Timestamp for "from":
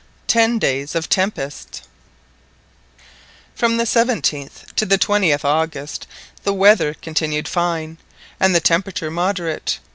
3.53-3.77